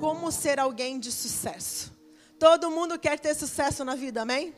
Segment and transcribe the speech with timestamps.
[0.00, 1.92] como ser alguém de sucesso.
[2.38, 4.54] Todo mundo quer ter sucesso na vida, amém?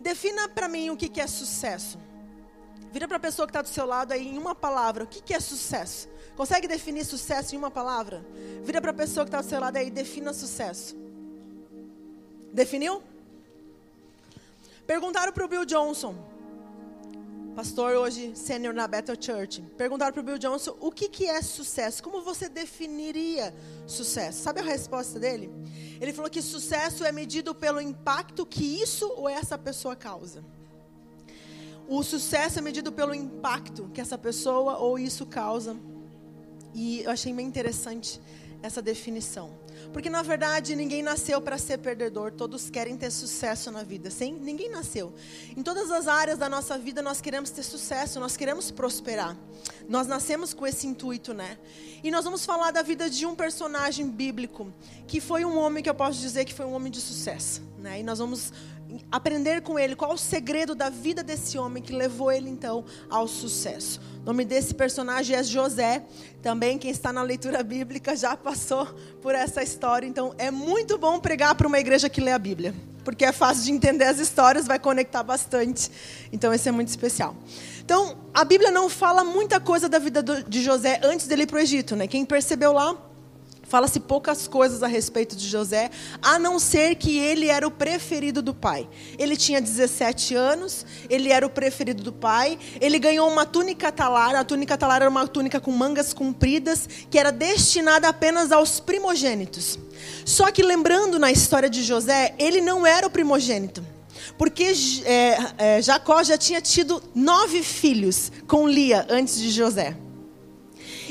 [0.00, 1.98] Defina para mim o que, é sucesso.
[2.90, 5.04] Vira para a pessoa que está do seu lado aí em uma palavra.
[5.04, 6.08] O que, é sucesso?
[6.34, 8.24] Consegue definir sucesso em uma palavra?
[8.64, 10.96] Vira para a pessoa que está do seu lado aí defina sucesso.
[12.52, 13.02] Definiu?
[14.86, 16.16] Perguntaram para o Bill Johnson,
[17.54, 19.60] pastor hoje sênior na Bethel Church.
[19.76, 22.02] Perguntaram para o Bill Johnson o que, que é sucesso.
[22.02, 23.54] Como você definiria
[23.86, 24.42] sucesso?
[24.42, 25.50] Sabe a resposta dele?
[26.00, 30.42] Ele falou que sucesso é medido pelo impacto que isso ou essa pessoa causa.
[31.86, 35.76] O sucesso é medido pelo impacto que essa pessoa ou isso causa.
[36.74, 38.18] E eu achei bem interessante
[38.62, 39.61] essa definição.
[39.92, 44.32] Porque na verdade ninguém nasceu para ser perdedor, todos querem ter sucesso na vida, sim?
[44.40, 45.12] Ninguém nasceu.
[45.56, 49.36] Em todas as áreas da nossa vida nós queremos ter sucesso, nós queremos prosperar.
[49.88, 51.58] Nós nascemos com esse intuito, né?
[52.02, 54.72] E nós vamos falar da vida de um personagem bíblico,
[55.06, 58.00] que foi um homem que eu posso dizer que foi um homem de sucesso, né?
[58.00, 58.52] E nós vamos
[59.10, 63.26] aprender com ele qual o segredo da vida desse homem que levou ele então ao
[63.28, 64.00] sucesso.
[64.22, 66.04] O nome desse personagem é José.
[66.42, 68.86] Também quem está na leitura bíblica já passou
[69.20, 72.74] por essa história, então é muito bom pregar para uma igreja que lê a Bíblia,
[73.04, 75.90] porque é fácil de entender as histórias, vai conectar bastante.
[76.32, 77.36] Então esse é muito especial.
[77.84, 81.56] Então, a Bíblia não fala muita coisa da vida de José antes dele ir para
[81.56, 82.06] o Egito, né?
[82.06, 82.96] Quem percebeu lá
[83.72, 88.42] Fala-se poucas coisas a respeito de José, a não ser que ele era o preferido
[88.42, 88.86] do pai.
[89.18, 94.34] Ele tinha 17 anos, ele era o preferido do pai, ele ganhou uma túnica talar,
[94.34, 99.78] a túnica talar era uma túnica com mangas compridas, que era destinada apenas aos primogênitos.
[100.22, 103.82] Só que lembrando na história de José, ele não era o primogênito.
[104.36, 104.70] Porque
[105.06, 109.96] é, é, Jacó já tinha tido nove filhos com Lia antes de José.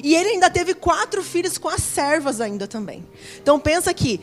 [0.03, 3.06] E ele ainda teve quatro filhos com as servas ainda também.
[3.42, 4.20] Então pensa que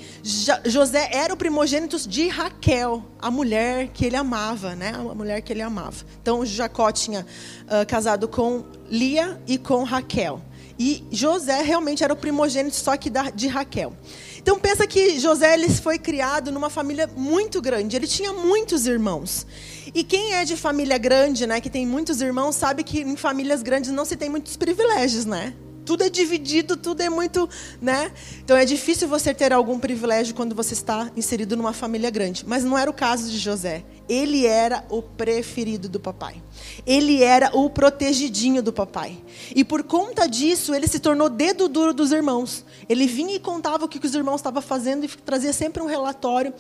[0.65, 4.93] José era o primogênito de Raquel, a mulher que ele amava, né?
[4.95, 6.05] A mulher que ele amava.
[6.23, 7.27] Então Jacó tinha
[7.65, 10.41] uh, casado com Lia e com Raquel.
[10.79, 13.93] E José realmente era o primogênito só que da, de Raquel.
[14.39, 17.97] Então pensa que José ele foi criado numa família muito grande.
[17.97, 19.47] Ele tinha muitos irmãos.
[19.95, 23.63] E quem é de família grande, né, que tem muitos irmãos, sabe que em famílias
[23.63, 25.55] grandes não se tem muitos privilégios, né?
[25.89, 27.49] tudo é dividido, tudo é muito,
[27.81, 28.13] né?
[28.45, 32.45] Então é difícil você ter algum privilégio quando você está inserido numa família grande.
[32.47, 33.83] Mas não era o caso de José.
[34.07, 36.43] Ele era o preferido do papai.
[36.87, 39.17] Ele era o protegidinho do papai.
[39.57, 42.67] E por conta disso, ele se tornou dedo duro dos irmãos.
[42.87, 46.53] Ele vinha e contava o que os irmãos estavam fazendo e trazia sempre um relatório.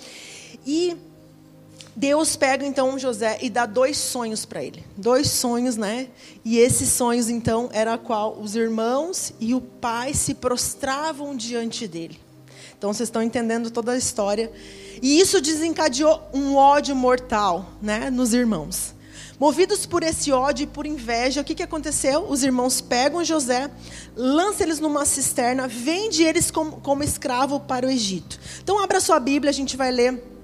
[0.66, 0.96] E
[1.98, 4.84] Deus pega então José e dá dois sonhos para ele.
[4.96, 6.06] Dois sonhos, né?
[6.44, 12.20] E esses sonhos então era qual os irmãos e o pai se prostravam diante dele.
[12.78, 14.52] Então vocês estão entendendo toda a história.
[15.02, 18.94] E isso desencadeou um ódio mortal, né, nos irmãos.
[19.36, 22.26] Movidos por esse ódio e por inveja, o que, que aconteceu?
[22.30, 23.68] Os irmãos pegam José,
[24.14, 28.38] lançam eles numa cisterna, vende eles como, como escravo para o Egito.
[28.62, 30.37] Então abra sua Bíblia, a gente vai ler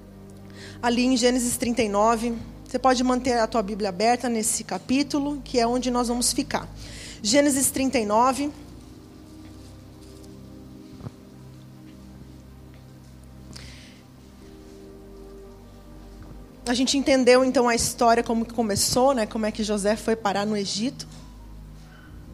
[0.85, 2.35] ali em Gênesis 39.
[2.63, 6.69] Você pode manter a tua Bíblia aberta nesse capítulo, que é onde nós vamos ficar.
[7.23, 8.51] Gênesis 39.
[16.67, 19.25] A gente entendeu então a história como que começou, né?
[19.25, 21.07] Como é que José foi parar no Egito.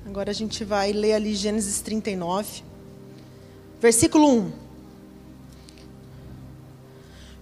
[0.06, 2.63] Agora a gente vai ler ali Gênesis 39,
[3.79, 4.60] versículo 1.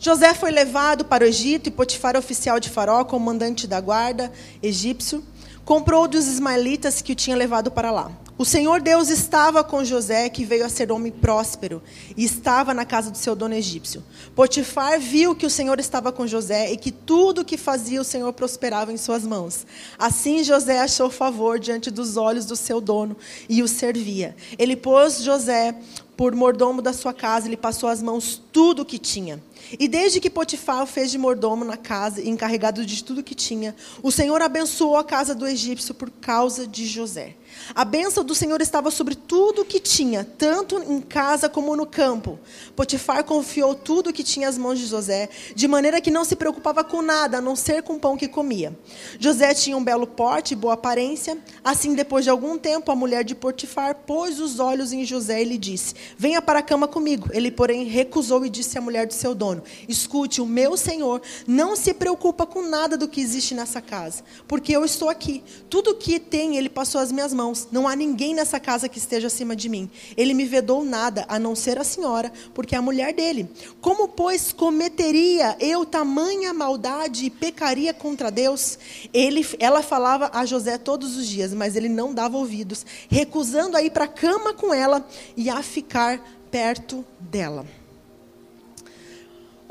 [0.02, 4.32] José foi levado para o Egito e Potifar, oficial de Faraó, comandante da guarda
[4.64, 5.22] egípcio,
[5.66, 8.10] comprou dos ismaelitas que o tinha levado para lá.
[8.38, 11.84] O Senhor Deus estava com José, que veio a ser homem próspero,
[12.16, 14.02] e estava na casa do seu dono egípcio.
[14.34, 18.06] Potifar viu que o Senhor estava com José e que tudo o que fazia o
[18.06, 19.68] Senhor prosperava em suas mãos.
[19.98, 23.18] Assim José achou favor diante dos olhos do seu dono
[23.50, 24.34] e o servia.
[24.58, 25.76] Ele pôs José
[26.16, 29.44] por mordomo da sua casa, ele passou as mãos tudo o que tinha.
[29.78, 33.76] E desde que Potifar o fez de mordomo na casa, encarregado de tudo que tinha,
[34.02, 37.36] o Senhor abençoou a casa do egípcio por causa de José.
[37.74, 41.86] A bênção do Senhor estava sobre tudo o que tinha, tanto em casa como no
[41.86, 42.40] campo.
[42.76, 46.36] Potifar confiou tudo o que tinha às mãos de José, de maneira que não se
[46.36, 48.78] preocupava com nada, a não ser com o pão que comia.
[49.20, 51.38] José tinha um belo porte e boa aparência.
[51.64, 55.46] Assim, depois de algum tempo, a mulher de Potifar pôs os olhos em José e
[55.46, 57.30] lhe disse: Venha para a cama comigo.
[57.32, 61.76] Ele, porém, recusou e disse à mulher do seu dono: Escute, o meu senhor não
[61.76, 65.44] se preocupa com nada do que existe nessa casa, porque eu estou aqui.
[65.70, 67.68] Tudo que tem, ele passou às minhas mãos.
[67.72, 69.90] Não há ninguém nessa casa que esteja acima de mim.
[70.16, 73.50] Ele me vedou nada, a não ser a senhora, porque é a mulher dele.
[73.82, 78.78] Como, pois, cometeria eu tamanha maldade e pecaria contra Deus?
[79.14, 83.82] Ele, ela falava a José todos os dias, mas ele não dava ouvidos, recusando a
[83.82, 87.66] ir para a cama com ela e a ficar perto dela.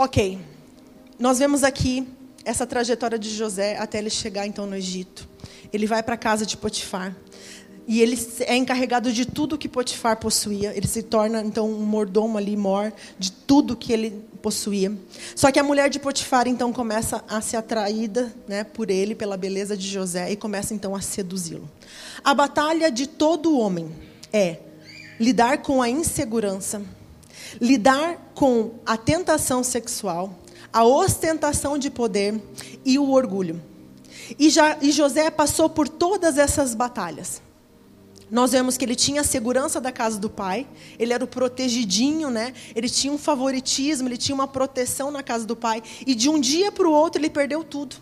[0.01, 0.39] Ok,
[1.19, 2.07] nós vemos aqui
[2.45, 5.29] essa trajetória de José até ele chegar então no Egito.
[5.73, 7.17] Ele vai para a casa de Potifar.
[7.85, 10.73] E ele é encarregado de tudo que Potifar possuía.
[10.77, 14.97] Ele se torna, então, um mordomo ali, mor, de tudo que ele possuía.
[15.35, 19.37] Só que a mulher de Potifar, então, começa a ser atraída né, por ele, pela
[19.37, 21.69] beleza de José, e começa, então, a seduzi-lo.
[22.23, 23.91] A batalha de todo homem
[24.33, 24.59] é
[25.19, 26.83] lidar com a insegurança,
[27.61, 30.39] lidar com a tentação sexual,
[30.73, 32.41] a ostentação de poder
[32.85, 33.61] e o orgulho.
[34.39, 37.41] E, já, e José passou por todas essas batalhas.
[38.31, 40.67] Nós vemos que ele tinha a segurança da casa do pai,
[40.99, 42.53] ele era o protegidinho, né?
[42.75, 46.39] Ele tinha um favoritismo, ele tinha uma proteção na casa do pai, e de um
[46.39, 47.97] dia para o outro ele perdeu tudo.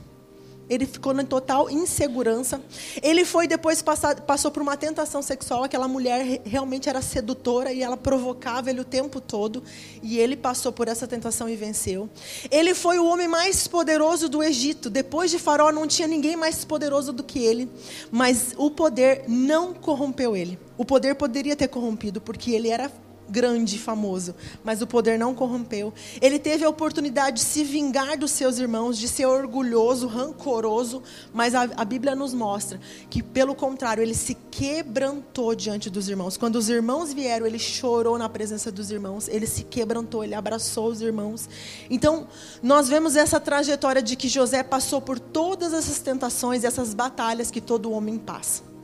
[0.68, 2.60] Ele ficou em total insegurança.
[3.02, 5.64] Ele foi depois passar, passou por uma tentação sexual.
[5.64, 9.62] Aquela mulher realmente era sedutora e ela provocava ele o tempo todo.
[10.02, 12.08] E ele passou por essa tentação e venceu.
[12.50, 14.90] Ele foi o homem mais poderoso do Egito.
[14.90, 17.70] Depois de Faraó não tinha ninguém mais poderoso do que ele.
[18.10, 20.58] Mas o poder não corrompeu ele.
[20.76, 22.90] O poder poderia ter corrompido porque ele era
[23.28, 24.34] grande e famoso,
[24.64, 25.92] mas o poder não corrompeu.
[26.20, 31.02] Ele teve a oportunidade de se vingar dos seus irmãos, de ser orgulhoso, rancoroso,
[31.32, 32.80] mas a, a, Bíblia nos mostra
[33.10, 36.36] que, pelo contrário, ele se quebrantou diante dos irmãos.
[36.36, 40.88] Quando os irmãos vieram, ele chorou na presença dos irmãos, ele se quebrantou, ele abraçou
[40.88, 41.48] os irmãos.
[41.90, 42.28] Então,
[42.62, 47.60] nós vemos essa trajetória de que José passou por todas essas tentações, essas batalhas que
[47.60, 48.75] todo homem passa.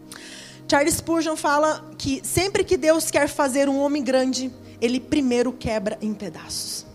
[0.73, 5.99] Charles Spurgeon fala que sempre que Deus quer fazer um homem grande, ele primeiro quebra
[6.01, 6.87] em pedaços.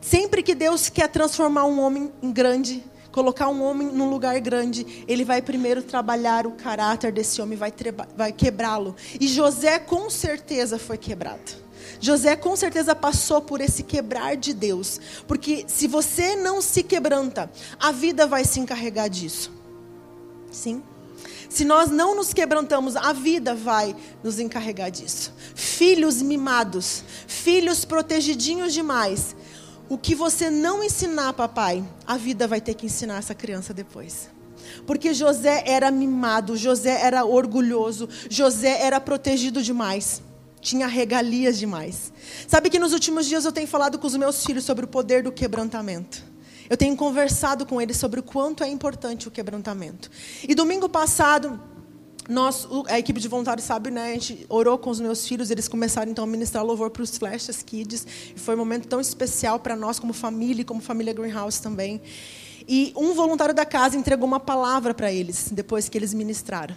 [0.00, 5.04] Sempre que Deus quer transformar um homem em grande, colocar um homem num lugar grande,
[5.08, 7.74] ele vai primeiro trabalhar o caráter desse homem, vai,
[8.16, 8.94] vai quebrá-lo.
[9.20, 11.50] E José com certeza foi quebrado.
[11.98, 17.50] José com certeza passou por esse quebrar de Deus, porque se você não se quebranta,
[17.80, 19.52] a vida vai se encarregar disso.
[20.48, 20.80] Sim.
[21.50, 25.34] Se nós não nos quebrantamos, a vida vai nos encarregar disso.
[25.54, 29.34] Filhos mimados, filhos protegidinhos demais.
[29.88, 34.30] O que você não ensinar, papai, a vida vai ter que ensinar essa criança depois.
[34.86, 40.22] Porque José era mimado, José era orgulhoso, José era protegido demais.
[40.60, 42.12] Tinha regalias demais.
[42.46, 45.24] Sabe que nos últimos dias eu tenho falado com os meus filhos sobre o poder
[45.24, 46.29] do quebrantamento.
[46.70, 50.08] Eu tenho conversado com eles sobre o quanto é importante o quebrantamento.
[50.48, 51.60] E domingo passado,
[52.28, 54.10] nós, a equipe de voluntários sabe, né?
[54.10, 57.18] A gente orou com os meus filhos, eles começaram então a ministrar louvor para os
[57.18, 58.06] Flashes Kids.
[58.36, 62.00] E foi um momento tão especial para nós como família e como família Greenhouse também.
[62.68, 66.76] E um voluntário da casa entregou uma palavra para eles depois que eles ministraram.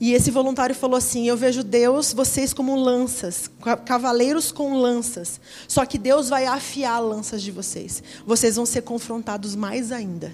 [0.00, 3.50] E esse voluntário falou assim: Eu vejo Deus, vocês como lanças,
[3.84, 5.38] cavaleiros com lanças.
[5.68, 8.02] Só que Deus vai afiar lanças de vocês.
[8.26, 10.32] Vocês vão ser confrontados mais ainda.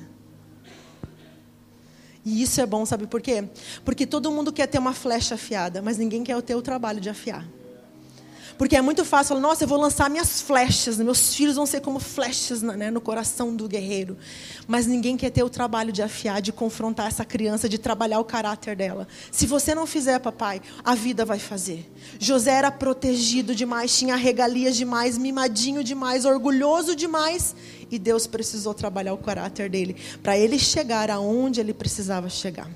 [2.24, 3.44] E isso é bom, sabe por quê?
[3.84, 7.08] Porque todo mundo quer ter uma flecha afiada, mas ninguém quer ter o trabalho de
[7.08, 7.46] afiar.
[8.58, 11.80] Porque é muito fácil falar, nossa, eu vou lançar minhas flechas, meus filhos vão ser
[11.80, 14.16] como flechas né, no coração do guerreiro.
[14.66, 18.24] Mas ninguém quer ter o trabalho de afiar, de confrontar essa criança, de trabalhar o
[18.24, 19.06] caráter dela.
[19.30, 21.90] Se você não fizer, papai, a vida vai fazer.
[22.18, 27.54] José era protegido demais, tinha regalias demais, mimadinho demais, orgulhoso demais.
[27.90, 32.68] E Deus precisou trabalhar o caráter dele para ele chegar aonde ele precisava chegar.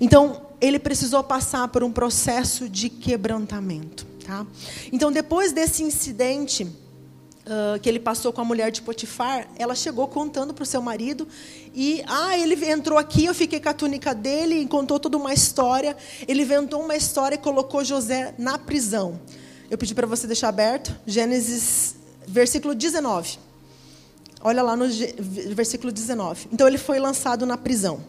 [0.00, 4.15] Então, ele precisou passar por um processo de quebrantamento.
[4.26, 4.44] Tá?
[4.92, 10.08] Então, depois desse incidente uh, que ele passou com a mulher de Potifar, ela chegou
[10.08, 11.28] contando para o seu marido
[11.72, 15.32] e, ah, ele entrou aqui, eu fiquei com a túnica dele e contou toda uma
[15.32, 15.96] história.
[16.26, 19.20] Ele inventou uma história e colocou José na prisão.
[19.70, 21.94] Eu pedi para você deixar aberto, Gênesis,
[22.26, 23.38] versículo 19.
[24.40, 24.86] Olha lá no
[25.54, 26.48] versículo 19.
[26.52, 28.04] Então, ele foi lançado na prisão.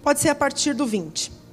[0.00, 1.43] Pode ser a partir do 20.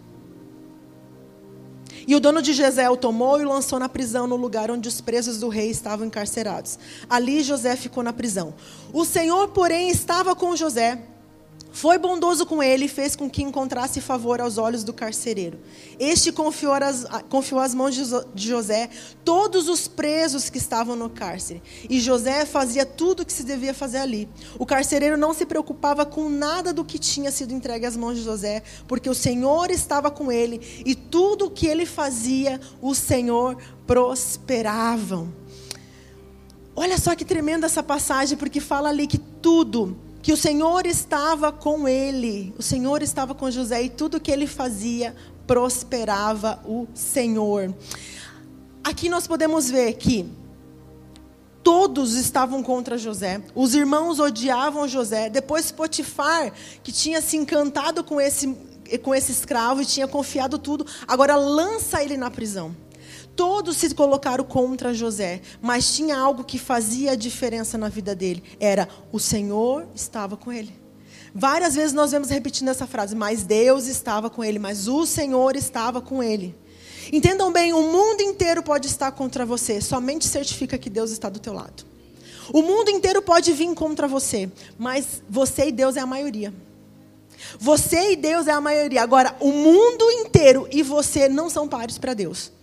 [2.07, 4.87] E o dono de José o tomou e o lançou na prisão, no lugar onde
[4.87, 6.79] os presos do rei estavam encarcerados.
[7.09, 8.53] Ali José ficou na prisão.
[8.91, 10.99] O Senhor, porém, estava com José.
[11.71, 15.57] Foi bondoso com ele e fez com que encontrasse favor aos olhos do carcereiro.
[15.97, 18.89] Este confiou as, confiou às mãos de José
[19.23, 21.63] todos os presos que estavam no cárcere.
[21.89, 24.27] E José fazia tudo o que se devia fazer ali.
[24.59, 28.23] O carcereiro não se preocupava com nada do que tinha sido entregue às mãos de
[28.23, 33.57] José, porque o Senhor estava com ele e tudo o que ele fazia, o Senhor
[33.87, 35.25] prosperava.
[36.75, 41.51] Olha só que tremenda essa passagem, porque fala ali que tudo que o Senhor estava
[41.51, 45.15] com ele, o Senhor estava com José e tudo que ele fazia
[45.47, 47.73] prosperava o Senhor.
[48.83, 50.29] Aqui nós podemos ver que
[51.63, 53.41] todos estavam contra José.
[53.53, 55.29] Os irmãos odiavam José.
[55.29, 58.55] Depois Potifar, que tinha se encantado com esse
[59.03, 62.75] com esse escravo e tinha confiado tudo, agora lança ele na prisão.
[63.41, 68.43] Todos se colocaram contra José, mas tinha algo que fazia a diferença na vida dele:
[68.59, 70.71] era o Senhor estava com ele.
[71.33, 75.55] Várias vezes nós vemos repetindo essa frase, mas Deus estava com ele, mas o Senhor
[75.55, 76.55] estava com ele.
[77.11, 81.39] Entendam bem, o mundo inteiro pode estar contra você, somente certifica que Deus está do
[81.39, 81.83] teu lado.
[82.53, 86.53] O mundo inteiro pode vir contra você, mas você e Deus é a maioria.
[87.59, 89.01] Você e Deus é a maioria.
[89.01, 92.60] Agora, o mundo inteiro e você não são pares para Deus.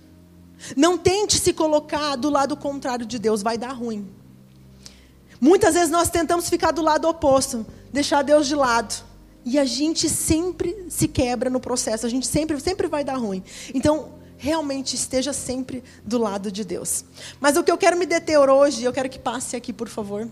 [0.77, 4.09] Não tente se colocar do lado contrário de Deus, vai dar ruim.
[5.41, 9.05] Muitas vezes nós tentamos ficar do lado oposto, deixar Deus de lado.
[9.45, 13.43] E a gente sempre se quebra no processo, a gente sempre, sempre vai dar ruim.
[13.73, 17.05] Então, realmente esteja sempre do lado de Deus.
[17.41, 20.29] Mas o que eu quero me deter hoje, eu quero que passe aqui, por favor.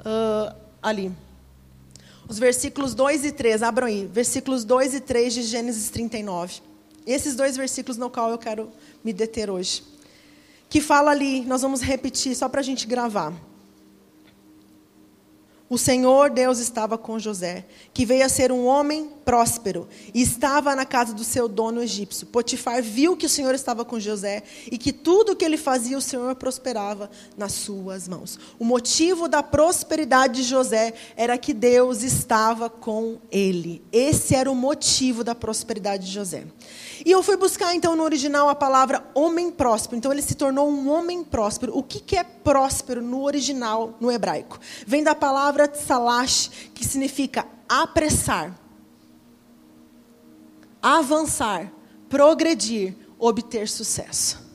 [0.00, 1.12] Uh, ali.
[2.28, 4.06] Os versículos 2 e 3, abram aí.
[4.06, 6.60] Versículos 2 e 3 de Gênesis 39.
[7.06, 8.70] Esses dois versículos no qual eu quero
[9.04, 9.82] me deter hoje.
[10.68, 13.32] Que fala ali, nós vamos repetir só para a gente gravar.
[15.70, 20.74] O Senhor Deus estava com José, que veio a ser um homem próspero, e estava
[20.74, 22.26] na casa do seu dono egípcio.
[22.26, 26.02] Potifar viu que o Senhor estava com José e que tudo que ele fazia, o
[26.02, 28.38] Senhor prosperava nas suas mãos.
[28.58, 33.82] O motivo da prosperidade de José era que Deus estava com ele.
[33.92, 36.46] Esse era o motivo da prosperidade de José.
[37.04, 39.96] E eu fui buscar então no original a palavra homem próspero.
[39.96, 41.76] Então ele se tornou um homem próspero.
[41.76, 44.58] O que, que é próspero no original, no hebraico?
[44.86, 48.58] Vem da palavra tsalash, que significa apressar,
[50.82, 51.72] avançar,
[52.08, 54.46] progredir, obter sucesso.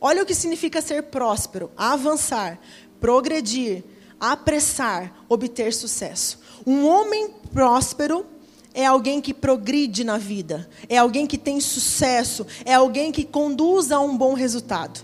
[0.00, 2.58] Olha o que significa ser próspero: avançar,
[3.00, 3.84] progredir,
[4.18, 6.38] apressar, obter sucesso.
[6.66, 8.26] Um homem próspero
[8.72, 13.90] é alguém que progride na vida, é alguém que tem sucesso, é alguém que conduz
[13.90, 15.00] a um bom resultado.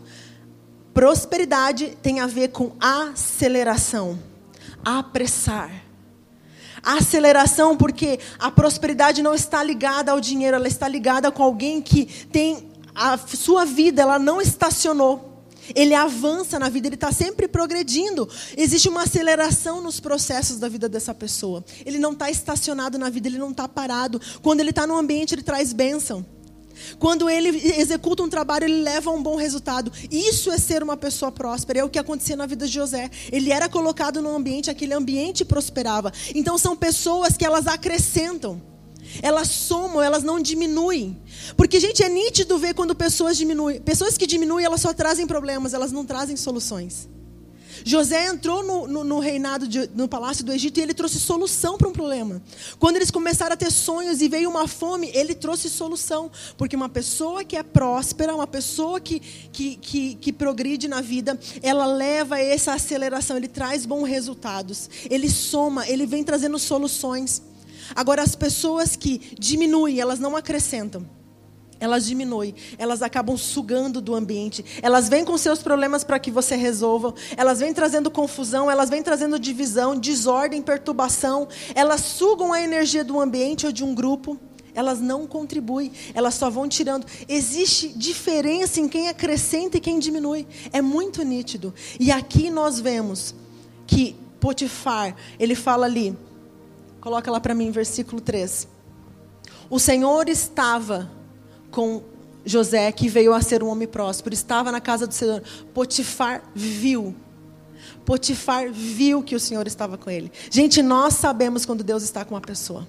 [0.94, 4.18] Prosperidade tem a ver com aceleração,
[4.84, 5.70] apressar.
[6.82, 12.06] Aceleração, porque a prosperidade não está ligada ao dinheiro, ela está ligada com alguém que
[12.26, 15.35] tem a sua vida, ela não estacionou.
[15.74, 18.28] Ele avança na vida, ele está sempre progredindo.
[18.56, 21.64] Existe uma aceleração nos processos da vida dessa pessoa.
[21.84, 24.20] Ele não está estacionado na vida, ele não está parado.
[24.42, 26.24] Quando ele está no ambiente, ele traz bênção.
[26.98, 29.92] Quando ele executa um trabalho, ele leva a um bom resultado.
[30.10, 31.80] Isso é ser uma pessoa próspera.
[31.80, 33.10] É o que acontecia na vida de José.
[33.32, 36.12] Ele era colocado num ambiente, aquele ambiente prosperava.
[36.34, 38.75] Então são pessoas que elas acrescentam.
[39.22, 41.20] Elas somam, elas não diminuem.
[41.56, 43.80] Porque, gente, é nítido ver quando pessoas diminuem.
[43.80, 47.08] Pessoas que diminuem, elas só trazem problemas, elas não trazem soluções.
[47.84, 51.76] José entrou no, no, no reinado, de, no palácio do Egito, e ele trouxe solução
[51.76, 52.42] para um problema.
[52.78, 56.30] Quando eles começaram a ter sonhos e veio uma fome, ele trouxe solução.
[56.56, 61.38] Porque uma pessoa que é próspera, uma pessoa que, que, que, que progride na vida,
[61.62, 64.88] ela leva essa aceleração, ele traz bons resultados.
[65.10, 67.42] Ele soma, ele vem trazendo soluções.
[67.94, 71.06] Agora, as pessoas que diminuem, elas não acrescentam.
[71.78, 74.64] Elas diminuem, elas acabam sugando do ambiente.
[74.80, 77.14] Elas vêm com seus problemas para que você resolva.
[77.36, 81.46] Elas vêm trazendo confusão, elas vêm trazendo divisão, desordem, perturbação.
[81.74, 84.38] Elas sugam a energia do ambiente ou de um grupo.
[84.74, 87.06] Elas não contribuem, elas só vão tirando.
[87.26, 90.46] Existe diferença em quem acrescenta e quem diminui.
[90.70, 91.74] É muito nítido.
[91.98, 93.34] E aqui nós vemos
[93.86, 96.16] que Potifar, ele fala ali,
[97.06, 98.66] Coloca lá para mim, versículo 3.
[99.70, 101.08] O Senhor estava
[101.70, 102.02] com
[102.44, 105.40] José, que veio a ser um homem próspero, estava na casa do Senhor.
[105.72, 107.14] Potifar viu.
[108.04, 110.32] Potifar viu que o Senhor estava com ele.
[110.50, 112.84] Gente, nós sabemos quando Deus está com uma pessoa.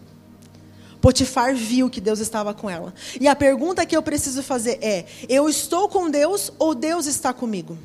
[0.99, 2.95] Potifar viu que Deus estava com ela.
[3.21, 7.31] E a pergunta que eu preciso fazer é: eu estou com Deus ou Deus está
[7.33, 7.77] comigo?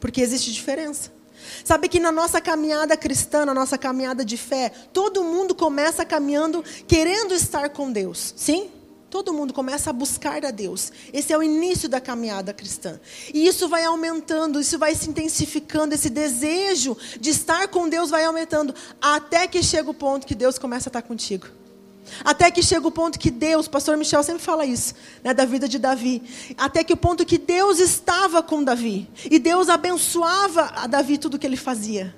[0.00, 1.12] Porque existe diferença.
[1.64, 6.64] Sabe que na nossa caminhada cristã, na nossa caminhada de fé, todo mundo começa caminhando
[6.86, 8.34] querendo estar com Deus.
[8.36, 8.70] Sim?
[9.12, 10.90] Todo mundo começa a buscar a Deus.
[11.12, 12.98] Esse é o início da caminhada cristã.
[13.34, 18.24] E isso vai aumentando, isso vai se intensificando, esse desejo de estar com Deus vai
[18.24, 21.46] aumentando, até que chega o ponto que Deus começa a estar contigo.
[22.24, 25.68] Até que chega o ponto que Deus, pastor Michel sempre fala isso, né, da vida
[25.68, 26.22] de Davi.
[26.56, 29.08] Até que o ponto que Deus estava com Davi.
[29.30, 32.14] E Deus abençoava a Davi tudo que ele fazia.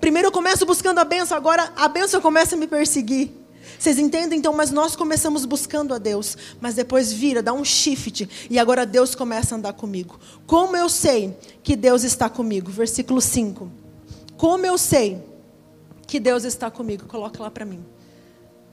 [0.00, 3.30] Primeiro eu começo buscando a benção, agora a benção começa a me perseguir.
[3.78, 4.38] Vocês entendem?
[4.38, 8.86] Então, mas nós começamos buscando a Deus, mas depois vira, dá um shift, e agora
[8.86, 10.18] Deus começa a andar comigo.
[10.46, 12.70] Como eu sei que Deus está comigo?
[12.70, 13.70] Versículo 5.
[14.36, 15.22] Como eu sei
[16.06, 17.06] que Deus está comigo?
[17.06, 17.84] Coloca lá para mim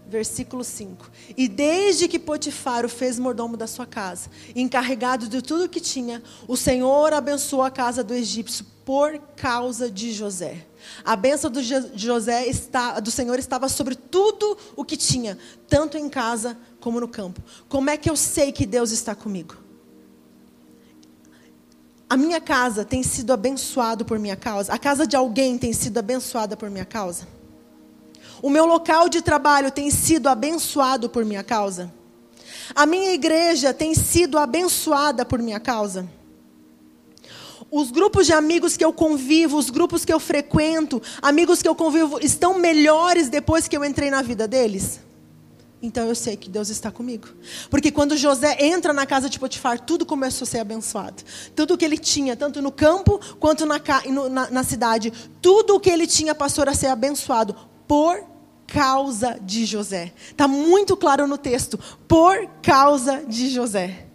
[0.07, 1.09] versículo 5.
[1.37, 6.21] E desde que Potifar o fez mordomo da sua casa, encarregado de tudo que tinha,
[6.47, 10.65] o Senhor abençoou a casa do egípcio por causa de José.
[11.03, 16.09] A bênção do José está, do Senhor estava sobre tudo o que tinha, tanto em
[16.09, 17.41] casa como no campo.
[17.69, 19.57] Como é que eu sei que Deus está comigo?
[22.09, 24.71] A minha casa tem sido abençoada por minha causa.
[24.71, 27.27] A casa de alguém tem sido abençoada por minha causa.
[28.43, 31.89] O meu local de trabalho tem sido abençoado por minha causa?
[32.75, 36.05] A minha igreja tem sido abençoada por minha causa?
[37.71, 41.73] Os grupos de amigos que eu convivo, os grupos que eu frequento, amigos que eu
[41.73, 44.99] convivo, estão melhores depois que eu entrei na vida deles?
[45.81, 47.29] Então eu sei que Deus está comigo.
[47.69, 51.23] Porque quando José entra na casa de Potifar, tudo começou a ser abençoado.
[51.55, 53.79] Tudo o que ele tinha, tanto no campo quanto na,
[54.29, 57.55] na, na cidade, tudo o que ele tinha passou a ser abençoado
[57.87, 58.32] por
[58.67, 60.13] causa de José.
[60.29, 61.79] Está muito claro no texto.
[62.07, 64.07] Por causa de José.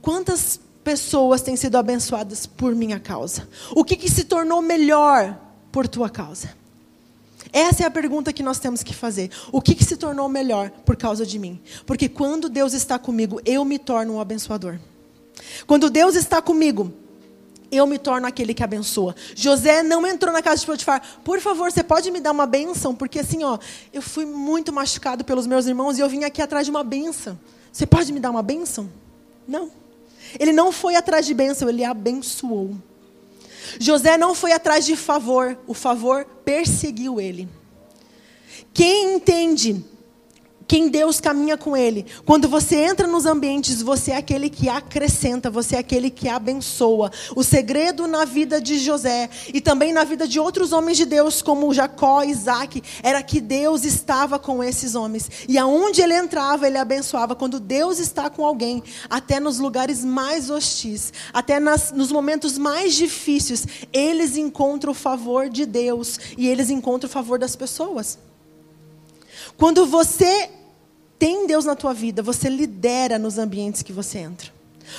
[0.00, 3.48] Quantas pessoas têm sido abençoadas por minha causa?
[3.74, 5.38] O que, que se tornou melhor
[5.70, 6.50] por tua causa?
[7.52, 9.30] Essa é a pergunta que nós temos que fazer.
[9.52, 11.60] O que, que se tornou melhor por causa de mim?
[11.84, 14.78] Porque quando Deus está comigo, eu me torno um abençoador.
[15.66, 16.92] Quando Deus está comigo,
[17.72, 19.16] eu me torno aquele que abençoa.
[19.34, 21.02] José não entrou na casa de Potifar.
[21.24, 22.94] Por favor, você pode me dar uma bênção?
[22.94, 23.58] Porque assim, ó,
[23.92, 27.40] eu fui muito machucado pelos meus irmãos e eu vim aqui atrás de uma bênção.
[27.72, 28.90] Você pode me dar uma bênção?
[29.48, 29.70] Não.
[30.38, 32.76] Ele não foi atrás de bênção, ele abençoou.
[33.80, 37.48] José não foi atrás de favor, o favor perseguiu ele.
[38.74, 39.84] Quem entende
[40.72, 42.06] quem Deus caminha com ele.
[42.24, 47.12] Quando você entra nos ambientes, você é aquele que acrescenta, você é aquele que abençoa.
[47.36, 51.42] O segredo na vida de José e também na vida de outros homens de Deus,
[51.42, 55.28] como Jacó, Isaac, era que Deus estava com esses homens.
[55.46, 57.34] E aonde ele entrava, ele abençoava.
[57.36, 62.94] Quando Deus está com alguém, até nos lugares mais hostis, até nas, nos momentos mais
[62.94, 68.16] difíceis, eles encontram o favor de Deus e eles encontram o favor das pessoas.
[69.58, 70.61] Quando você
[71.22, 74.50] tem Deus na tua vida, você lidera nos ambientes que você entra.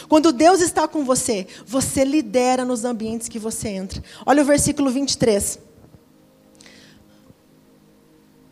[0.07, 4.01] Quando Deus está com você, você lidera nos ambientes que você entra.
[4.25, 5.59] Olha o versículo 23.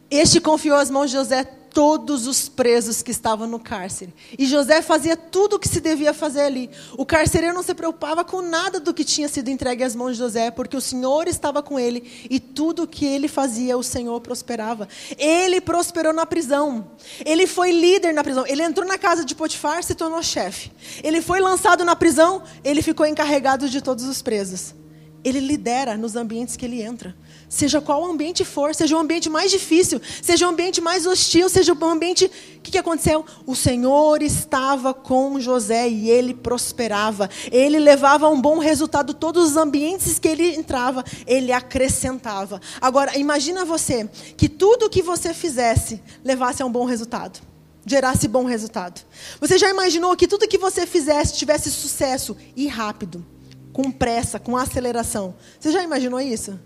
[0.09, 4.13] Este confiou as mãos de José todos os presos que estavam no cárcere.
[4.37, 6.69] E José fazia tudo o que se devia fazer ali.
[6.97, 10.19] O carcereiro não se preocupava com nada do que tinha sido entregue às mãos de
[10.19, 14.19] José, porque o Senhor estava com ele e tudo o que ele fazia, o Senhor
[14.21, 14.87] prosperava.
[15.17, 16.91] Ele prosperou na prisão.
[17.25, 18.45] Ele foi líder na prisão.
[18.45, 20.71] Ele entrou na casa de Potifar, se tornou chefe.
[21.03, 24.75] Ele foi lançado na prisão, ele ficou encarregado de todos os presos.
[25.23, 27.15] Ele lidera nos ambientes que ele entra.
[27.51, 31.73] Seja qual ambiente for, seja o ambiente mais difícil, seja o ambiente mais hostil, seja
[31.73, 32.31] o ambiente.
[32.55, 33.25] O que, que aconteceu?
[33.45, 37.29] O Senhor estava com José e ele prosperava.
[37.51, 39.13] Ele levava um bom resultado.
[39.13, 42.61] Todos os ambientes que ele entrava, ele acrescentava.
[42.79, 47.41] Agora, imagina você que tudo que você fizesse levasse a um bom resultado
[47.85, 49.01] gerasse bom resultado.
[49.41, 53.25] Você já imaginou que tudo que você fizesse tivesse sucesso e rápido,
[53.73, 55.33] com pressa, com aceleração?
[55.59, 56.57] Você já imaginou isso?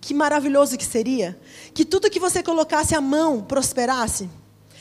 [0.00, 1.38] Que maravilhoso que seria
[1.74, 4.28] que tudo que você colocasse a mão prosperasse,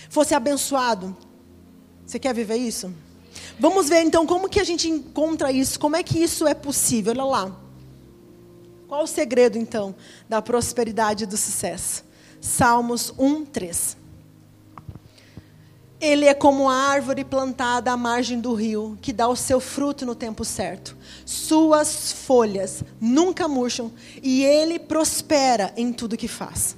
[0.10, 1.16] fosse abençoado.
[2.06, 2.94] Você quer viver isso?
[3.60, 7.14] Vamos ver então como que a gente encontra isso, como é que isso é possível.
[7.14, 7.60] Olha lá.
[8.88, 9.96] Qual o segredo então
[10.30, 12.04] da prosperidade e do sucesso?
[12.40, 13.98] Salmos 1, 3.
[16.00, 20.06] Ele é como a árvore plantada à margem do rio, que dá o seu fruto
[20.06, 20.96] no tempo certo.
[21.26, 26.76] Suas folhas nunca murcham e ele prospera em tudo que faz.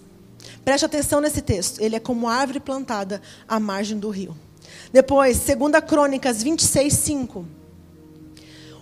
[0.64, 1.80] Preste atenção nesse texto.
[1.82, 4.36] Ele é como a árvore plantada à margem do rio.
[4.92, 7.46] Depois, 2 Crônicas 26, 5.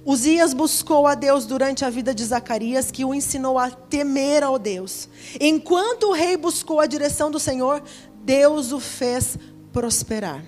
[0.05, 4.59] Uzias buscou a Deus durante a vida de Zacarias, que o ensinou a temer ao
[4.59, 5.09] Deus.
[5.39, 7.81] Enquanto o rei buscou a direção do Senhor,
[8.23, 9.37] Deus o fez
[9.75, 10.41] prosperar.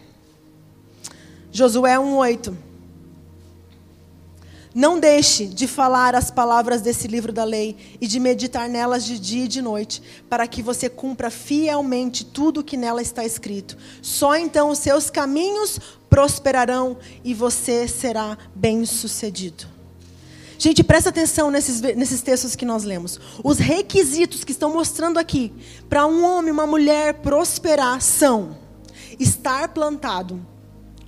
[1.51, 2.55] Josué 1:8
[4.73, 9.19] Não deixe de falar as palavras desse livro da lei e de meditar nelas de
[9.19, 13.77] dia e de noite, para que você cumpra fielmente tudo o que nela está escrito.
[14.01, 15.77] Só então os seus caminhos
[16.09, 19.67] prosperarão e você será bem-sucedido.
[20.57, 23.19] Gente, presta atenção nesses, nesses textos que nós lemos.
[23.43, 25.51] Os requisitos que estão mostrando aqui
[25.89, 28.66] para um homem, uma mulher prosperar são
[29.19, 30.45] estar plantado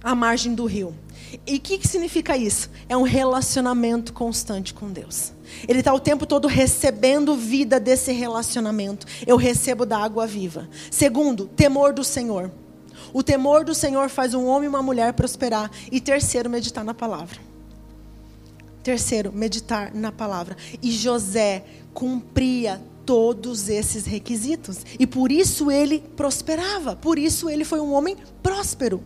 [0.04, 0.96] à margem do rio.
[1.46, 2.70] E o que, que significa isso?
[2.88, 5.34] É um relacionamento constante com Deus.
[5.68, 9.06] Ele está o tempo todo recebendo vida desse relacionamento.
[9.28, 10.68] Eu recebo da água viva.
[10.90, 12.52] Segundo, temor do Senhor.
[13.14, 15.70] O temor do Senhor faz um homem e uma mulher prosperar.
[15.92, 17.40] E terceiro, meditar na palavra.
[18.84, 20.56] Terceiro, meditar na palavra.
[20.82, 24.86] E José cumpria todos esses requisitos.
[25.00, 26.96] E por isso ele prosperava.
[26.96, 29.04] Por isso ele foi um homem próspero.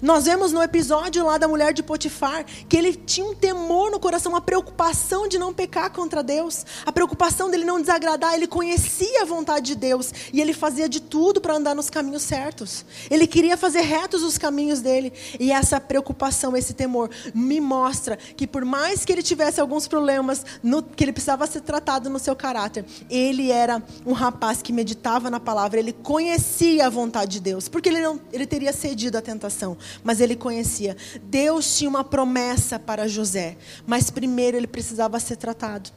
[0.00, 4.00] Nós vemos no episódio lá da mulher de Potifar que ele tinha um temor no
[4.00, 8.34] coração, uma preocupação de não pecar contra Deus, a preocupação dele não desagradar.
[8.34, 12.22] Ele conhecia a vontade de Deus e ele fazia de tudo para andar nos caminhos
[12.22, 12.84] certos.
[13.10, 18.46] Ele queria fazer retos os caminhos dele e essa preocupação, esse temor, me mostra que
[18.46, 22.34] por mais que ele tivesse alguns problemas, no, que ele precisava ser tratado no seu
[22.34, 27.68] caráter, ele era um rapaz que meditava na palavra, ele conhecia a vontade de Deus,
[27.68, 30.96] porque ele não, ele teria cedido à tentação mas ele conhecia.
[31.22, 35.90] Deus tinha uma promessa para José, mas primeiro ele precisava ser tratado.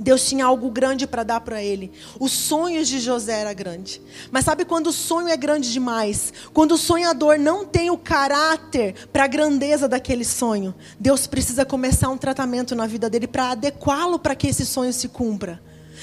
[0.00, 1.92] Deus tinha algo grande para dar para ele.
[2.18, 4.00] Os sonhos de José era grande.
[4.30, 6.32] Mas sabe quando o sonho é grande demais?
[6.54, 12.08] Quando o sonhador não tem o caráter para a grandeza daquele sonho, Deus precisa começar
[12.08, 15.60] um tratamento na vida dele para adequá-lo para que esse sonho se cumpra.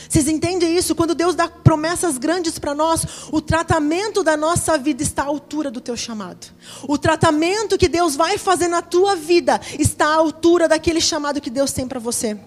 [0.09, 0.95] Vocês entendem isso?
[0.95, 5.71] Quando Deus dá promessas grandes para nós, o tratamento da nossa vida está à altura
[5.71, 6.47] do teu chamado.
[6.87, 11.49] O tratamento que Deus vai fazer na tua vida está à altura daquele chamado que
[11.49, 12.37] Deus tem para você.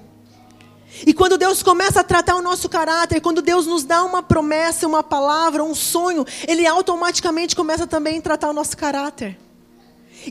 [1.07, 4.87] E quando Deus começa a tratar o nosso caráter, quando Deus nos dá uma promessa,
[4.87, 9.39] uma palavra, um sonho, Ele automaticamente começa também a tratar o nosso caráter.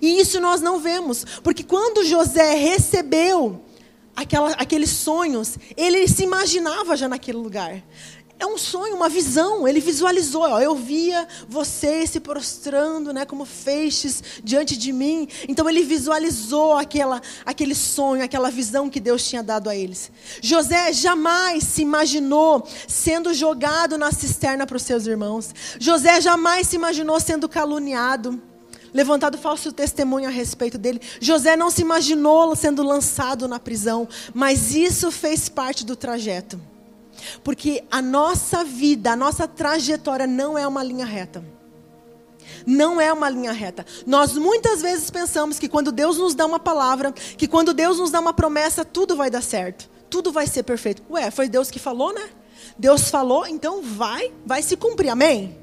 [0.01, 3.63] E isso nós não vemos, porque quando José recebeu
[4.19, 7.81] aquela, aqueles sonhos, ele se imaginava já naquele lugar.
[8.37, 9.67] É um sonho, uma visão.
[9.67, 10.43] Ele visualizou.
[10.43, 15.27] Ó, eu via vocês se prostrando, né, como feixes diante de mim.
[15.47, 20.09] Então ele visualizou aquela, aquele sonho, aquela visão que Deus tinha dado a eles.
[20.41, 25.53] José jamais se imaginou sendo jogado na cisterna para os seus irmãos.
[25.77, 28.41] José jamais se imaginou sendo caluniado
[28.93, 31.01] levantado falso testemunho a respeito dele.
[31.19, 36.59] José não se imaginou sendo lançado na prisão, mas isso fez parte do trajeto.
[37.43, 41.43] Porque a nossa vida, a nossa trajetória não é uma linha reta.
[42.65, 43.85] Não é uma linha reta.
[44.05, 48.11] Nós muitas vezes pensamos que quando Deus nos dá uma palavra, que quando Deus nos
[48.11, 49.89] dá uma promessa, tudo vai dar certo.
[50.09, 51.03] Tudo vai ser perfeito.
[51.09, 52.29] Ué, foi Deus que falou, né?
[52.77, 55.09] Deus falou, então vai, vai se cumprir.
[55.09, 55.57] Amém?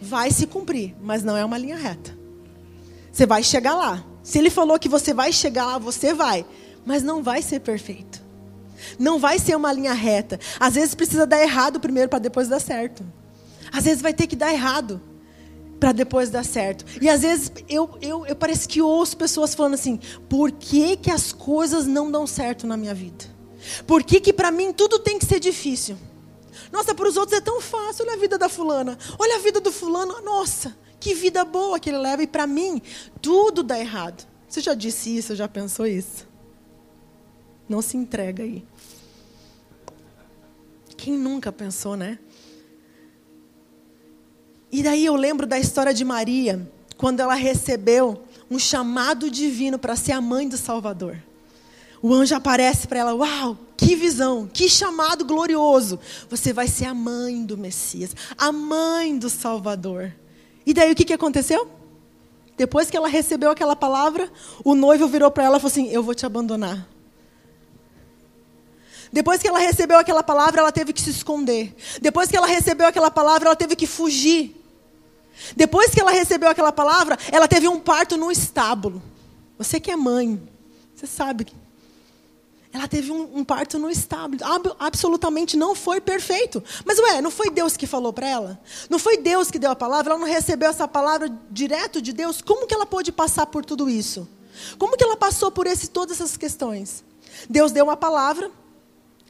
[0.00, 2.17] Vai se cumprir, mas não é uma linha reta.
[3.18, 4.04] Você vai chegar lá.
[4.22, 6.46] Se ele falou que você vai chegar lá, você vai.
[6.86, 8.22] Mas não vai ser perfeito.
[8.96, 10.38] Não vai ser uma linha reta.
[10.60, 13.04] Às vezes precisa dar errado primeiro para depois dar certo.
[13.72, 15.02] Às vezes vai ter que dar errado
[15.80, 16.84] para depois dar certo.
[17.02, 21.10] E às vezes eu, eu, eu parece que ouço pessoas falando assim: por que, que
[21.10, 23.24] as coisas não dão certo na minha vida?
[23.84, 25.96] Por que, que para mim tudo tem que ser difícil?
[26.72, 28.04] Nossa, para os outros é tão fácil.
[28.04, 28.98] Olha a vida da fulana.
[29.18, 30.20] Olha a vida do fulano.
[30.22, 30.76] Nossa.
[31.00, 32.22] Que vida boa que ele leva.
[32.22, 32.82] E para mim,
[33.20, 34.26] tudo dá errado.
[34.48, 35.34] Você já disse isso?
[35.34, 36.26] Já pensou isso?
[37.68, 38.64] Não se entrega aí.
[40.96, 42.18] Quem nunca pensou, né?
[44.70, 49.96] E daí eu lembro da história de Maria, quando ela recebeu um chamado divino para
[49.96, 51.22] ser a mãe do Salvador.
[52.02, 55.98] O anjo aparece para ela: Uau, que visão, que chamado glorioso!
[56.28, 60.12] Você vai ser a mãe do Messias, a mãe do Salvador.
[60.64, 61.68] E daí o que, que aconteceu?
[62.56, 64.30] Depois que ela recebeu aquela palavra,
[64.64, 66.88] o noivo virou para ela e falou assim: Eu vou te abandonar.
[69.12, 71.74] Depois que ela recebeu aquela palavra, ela teve que se esconder.
[72.00, 74.54] Depois que ela recebeu aquela palavra, ela teve que fugir.
[75.56, 79.02] Depois que ela recebeu aquela palavra, ela teve um parto no estábulo.
[79.56, 80.40] Você que é mãe,
[80.94, 81.46] você sabe
[82.72, 84.44] ela teve um, um parto no estábulo.
[84.44, 86.62] Ab, absolutamente não foi perfeito.
[86.84, 88.60] Mas, ué, não foi Deus que falou para ela?
[88.90, 90.12] Não foi Deus que deu a palavra?
[90.12, 92.42] Ela não recebeu essa palavra direto de Deus?
[92.42, 94.28] Como que ela pôde passar por tudo isso?
[94.76, 97.04] Como que ela passou por esse, todas essas questões?
[97.48, 98.50] Deus deu uma palavra.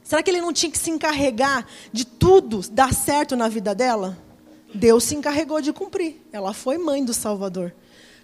[0.03, 4.17] Será que ele não tinha que se encarregar de tudo dar certo na vida dela?
[4.73, 6.21] Deus se encarregou de cumprir.
[6.31, 7.73] Ela foi mãe do Salvador,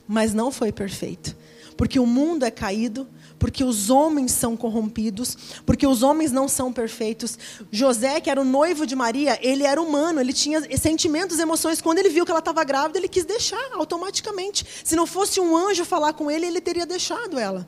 [0.08, 1.36] mas não foi perfeito.
[1.78, 3.08] Porque o mundo é caído,
[3.38, 7.38] porque os homens são corrompidos, porque os homens não são perfeitos.
[7.72, 11.82] José, que era o noivo de Maria, ele era humano, ele tinha sentimentos, emoções.
[11.82, 14.66] Quando ele viu que ela estava grávida, ele quis deixar automaticamente.
[14.84, 17.68] Se não fosse um anjo falar com ele, ele teria deixado ela.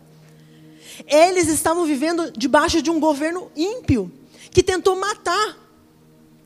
[1.06, 4.12] Eles estavam vivendo debaixo de um governo ímpio,
[4.50, 5.58] que tentou matar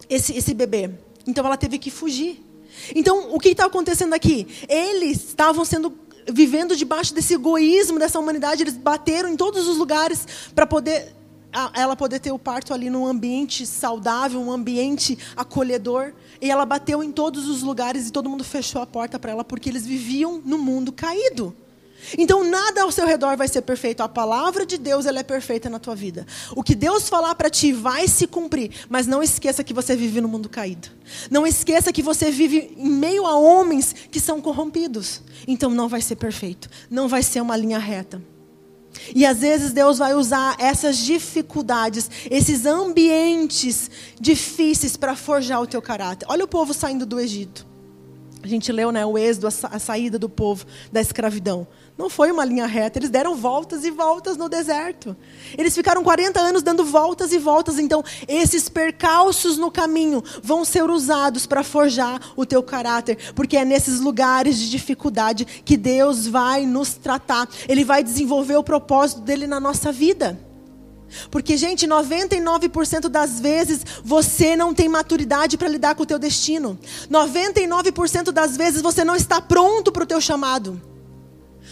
[0.10, 0.90] esse, esse bebê.
[1.26, 2.44] Então ela teve que fugir.
[2.96, 4.48] Então, o que está acontecendo aqui?
[4.68, 5.92] Eles estavam sendo
[6.30, 11.16] vivendo debaixo desse egoísmo dessa humanidade, eles bateram em todos os lugares para poder
[11.76, 16.14] ela poder ter o parto ali num ambiente saudável, um ambiente acolhedor.
[16.42, 19.44] E ela bateu em todos os lugares e todo mundo fechou a porta para ela
[19.44, 21.54] porque eles viviam no mundo caído.
[22.18, 24.02] Então nada ao seu redor vai ser perfeito.
[24.02, 26.26] A palavra de Deus ela é perfeita na tua vida.
[26.56, 30.22] O que Deus falar para ti vai se cumprir, mas não esqueça que você vive
[30.22, 30.90] no mundo caído.
[31.30, 35.22] Não esqueça que você vive em meio a homens que são corrompidos.
[35.48, 38.22] Então não vai ser perfeito, não vai ser uma linha reta.
[39.16, 45.82] E às vezes Deus vai usar essas dificuldades, esses ambientes difíceis para forjar o teu
[45.82, 46.26] caráter.
[46.30, 47.71] Olha o povo saindo do Egito.
[48.44, 51.68] A gente leu né, o êxodo, a saída do povo da escravidão.
[51.98, 55.16] Não foi uma linha reta, eles deram voltas e voltas no deserto.
[55.56, 57.78] Eles ficaram 40 anos dando voltas e voltas.
[57.78, 63.64] Então, esses percalços no caminho vão ser usados para forjar o teu caráter, porque é
[63.64, 67.48] nesses lugares de dificuldade que Deus vai nos tratar.
[67.68, 70.51] Ele vai desenvolver o propósito dele na nossa vida.
[71.30, 76.80] Porque, gente, 99% das vezes você não tem maturidade para lidar com o teu destino.
[77.10, 80.82] 99% das vezes você não está pronto para o teu chamado.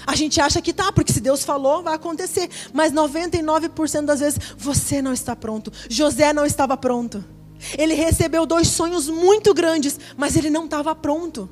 [0.05, 2.49] A gente acha que tá, porque se Deus falou, vai acontecer.
[2.73, 5.71] Mas 99% das vezes você não está pronto.
[5.89, 7.23] José não estava pronto.
[7.77, 11.49] Ele recebeu dois sonhos muito grandes, mas ele não estava pronto.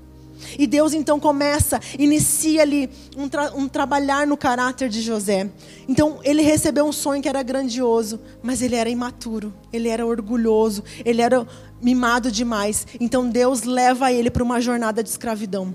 [0.58, 5.50] E Deus então começa, inicia ali um, tra um, trabalhar no caráter de José.
[5.88, 10.84] Então ele recebeu um sonho que era grandioso, mas ele era imaturo, ele era orgulhoso,
[11.06, 11.46] ele era
[11.82, 12.88] mimado demais.
[13.00, 15.74] Então Deus leva ele para uma jornada de escravidão.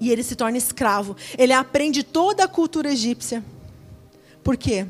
[0.00, 1.16] E ele se torna escravo.
[1.38, 3.44] Ele aprende toda a cultura egípcia.
[4.42, 4.86] Por quê?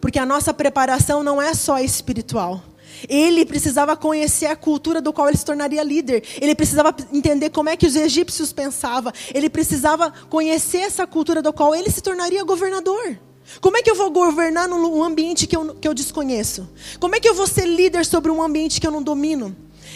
[0.00, 2.62] Porque a nossa preparação não é só espiritual.
[3.08, 6.22] Ele precisava conhecer a cultura do qual ele se tornaria líder.
[6.40, 9.12] Ele precisava entender como é que os egípcios pensavam.
[9.34, 13.18] Ele precisava conhecer essa cultura do qual ele se tornaria governador.
[13.60, 16.68] Como é que eu vou governar num ambiente que eu, que eu desconheço?
[16.98, 19.54] Como é que eu vou ser líder sobre um ambiente que eu não domino?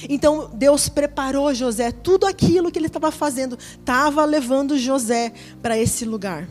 [0.09, 5.33] Então Deus preparou José, tudo aquilo que ele estava fazendo, estava levando José
[5.63, 6.49] para esse lugar.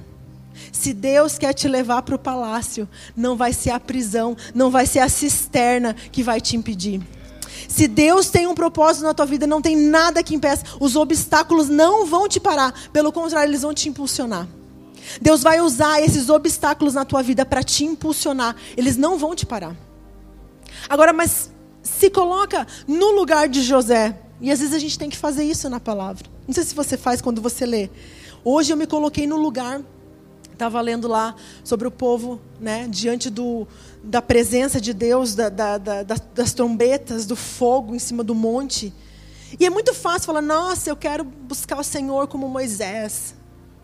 [0.71, 4.85] Se Deus quer te levar para o palácio, não vai ser a prisão, não vai
[4.85, 7.01] ser a cisterna que vai te impedir.
[7.67, 10.63] Se Deus tem um propósito na tua vida, não tem nada que impeça.
[10.79, 14.47] Os obstáculos não vão te parar, pelo contrário, eles vão te impulsionar.
[15.21, 19.45] Deus vai usar esses obstáculos na tua vida para te impulsionar, eles não vão te
[19.45, 19.75] parar.
[20.89, 24.19] Agora, mas se coloca no lugar de José.
[24.39, 26.27] E às vezes a gente tem que fazer isso na palavra.
[26.47, 27.89] Não sei se você faz quando você lê.
[28.43, 29.81] Hoje eu me coloquei no lugar,
[30.57, 33.67] estava lendo lá sobre o povo, né, diante do,
[34.03, 38.91] da presença de Deus, da, da, da, das trombetas, do fogo em cima do monte.
[39.59, 43.35] E é muito fácil falar, nossa, eu quero buscar o Senhor como Moisés.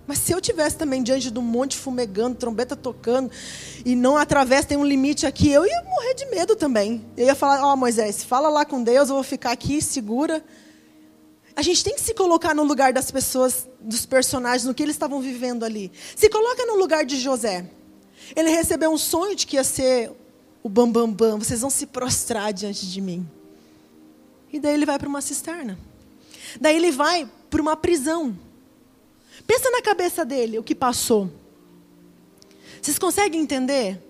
[0.05, 3.31] Mas se eu tivesse também diante um monte fumegando, trombeta tocando,
[3.85, 7.05] e não atravessa, tem um limite aqui, eu ia morrer de medo também.
[7.15, 10.43] Eu ia falar, ó oh, Moisés, fala lá com Deus, eu vou ficar aqui segura.
[11.55, 14.95] A gente tem que se colocar no lugar das pessoas, dos personagens, no que eles
[14.95, 15.91] estavam vivendo ali.
[16.15, 17.69] Se coloca no lugar de José.
[18.35, 20.11] Ele recebeu um sonho de que ia ser
[20.63, 23.29] o bambambam, bam, bam, vocês vão se prostrar diante de mim.
[24.51, 25.77] E daí ele vai para uma cisterna.
[26.59, 28.37] Daí ele vai para uma prisão.
[29.45, 31.29] Pensa na cabeça dele o que passou.
[32.81, 34.01] Vocês conseguem entender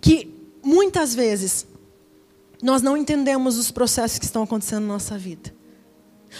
[0.00, 1.66] que muitas vezes
[2.62, 5.59] nós não entendemos os processos que estão acontecendo na nossa vida.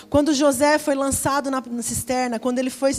[0.08, 2.92] Quando José foi lançado na, cisterna, quando ele foi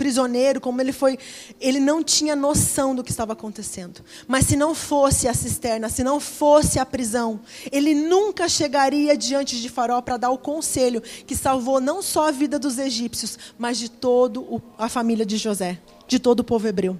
[0.00, 1.18] prisioneiro, como ele foi,
[1.60, 4.00] ele não tinha noção do que estava acontecendo.
[4.26, 7.40] Mas se não fosse a cisterna, se não fosse a prisão,
[7.70, 12.30] ele nunca chegaria diante de Faraó para dar o conselho que salvou não só a
[12.30, 14.40] vida dos egípcios, mas de toda
[14.78, 16.98] a família de José, de todo o povo hebreu.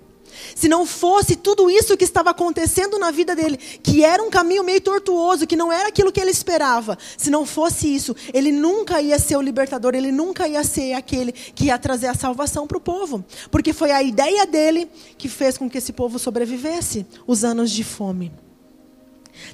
[0.54, 4.64] Se não fosse tudo isso que estava acontecendo na vida dele, que era um caminho
[4.64, 9.00] meio tortuoso, que não era aquilo que ele esperava, se não fosse isso, ele nunca
[9.00, 12.78] ia ser o libertador, ele nunca ia ser aquele que ia trazer a salvação para
[12.78, 17.44] o povo, porque foi a ideia dele que fez com que esse povo sobrevivesse os
[17.44, 18.32] anos de fome.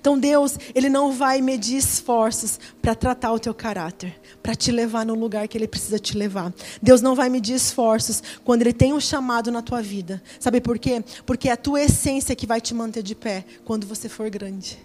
[0.01, 5.05] Então Deus, ele não vai medir esforços para tratar o teu caráter, para te levar
[5.05, 6.53] no lugar que ele precisa te levar.
[6.83, 10.23] Deus não vai medir esforços quando ele tem um chamado na tua vida.
[10.39, 11.03] Sabe por quê?
[11.25, 14.79] Porque é a tua essência que vai te manter de pé quando você for grande.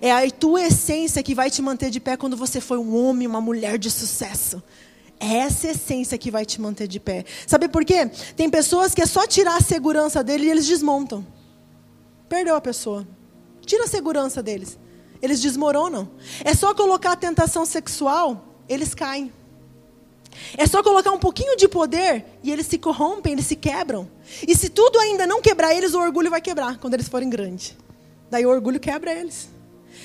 [0.00, 3.26] É a tua essência que vai te manter de pé quando você for um homem,
[3.26, 4.62] uma mulher de sucesso.
[5.18, 7.24] É essa essência que vai te manter de pé.
[7.46, 8.10] Sabe por quê?
[8.36, 11.24] Tem pessoas que é só tirar a segurança dele e eles desmontam.
[12.28, 13.06] Perdeu a pessoa.
[13.72, 14.78] Tira a segurança deles.
[15.22, 16.10] Eles desmoronam.
[16.44, 19.32] É só colocar a tentação sexual, eles caem.
[20.58, 24.10] É só colocar um pouquinho de poder e eles se corrompem, eles se quebram.
[24.46, 27.74] E se tudo ainda não quebrar eles, o orgulho vai quebrar quando eles forem grandes.
[28.30, 29.48] Daí o orgulho quebra eles.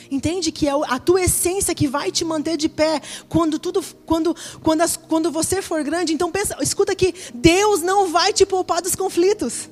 [0.10, 4.34] Entende que é a tua essência que vai te manter de pé quando tudo, quando,
[4.64, 6.14] quando, as, quando você for grande.
[6.14, 9.68] Então pensa, escuta aqui, Deus não vai te poupar dos conflitos.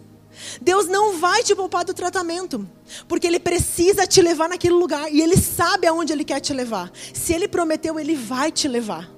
[0.62, 2.68] Deus não vai te poupar do tratamento,
[3.08, 6.92] porque Ele precisa te levar naquele lugar e Ele sabe aonde Ele quer te levar.
[7.14, 9.10] Se Ele prometeu, Ele vai te levar.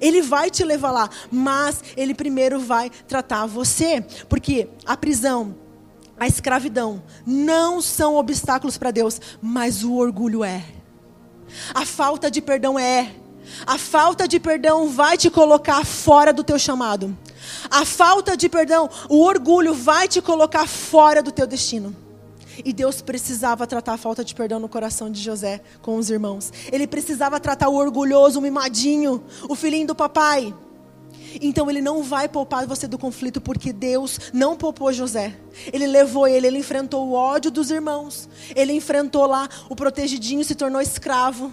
[0.00, 5.54] Ele vai te levar lá, mas Ele primeiro vai tratar você, porque a prisão,
[6.18, 10.64] a escravidão não são obstáculos para Deus, mas o orgulho é.
[11.74, 13.14] A falta de perdão é.
[13.66, 17.16] A falta de perdão vai te colocar fora do teu chamado.
[17.70, 21.94] A falta de perdão, o orgulho vai te colocar fora do teu destino.
[22.64, 26.52] E Deus precisava tratar a falta de perdão no coração de José com os irmãos.
[26.72, 30.54] Ele precisava tratar o orgulhoso, o mimadinho, o filhinho do papai.
[31.40, 35.36] Então ele não vai poupar você do conflito, porque Deus não poupou José.
[35.72, 38.28] Ele levou ele, ele enfrentou o ódio dos irmãos.
[38.54, 41.52] Ele enfrentou lá o protegidinho, se tornou escravo.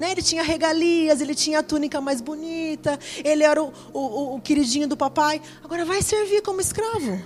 [0.00, 0.12] Né?
[0.12, 4.88] Ele tinha regalias, ele tinha a túnica mais bonita, ele era o, o, o queridinho
[4.88, 5.42] do papai.
[5.62, 7.20] Agora vai servir como escravo.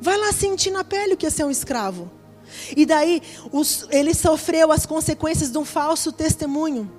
[0.00, 2.10] Vai lá sentir na pele o que é ser um escravo.
[2.76, 6.90] E daí os, ele sofreu as consequências de um falso testemunho.